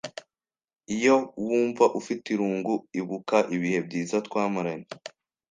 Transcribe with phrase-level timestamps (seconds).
[0.95, 1.15] Iyo
[1.45, 4.87] wumva ufite irungu, ibuka ibihe byiza twamaranye.